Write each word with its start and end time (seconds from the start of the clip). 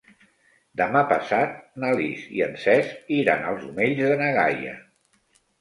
Demà 0.79 1.03
passat 1.11 1.53
na 1.83 1.91
Lis 2.01 2.25
i 2.39 2.43
en 2.47 2.57
Cesc 2.63 3.13
iran 3.19 3.47
als 3.51 3.69
Omells 3.71 4.03
de 4.15 4.17
na 4.23 4.35
Gaia. 4.39 4.77